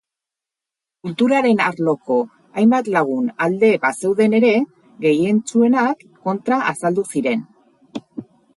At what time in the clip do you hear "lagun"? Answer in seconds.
2.95-3.29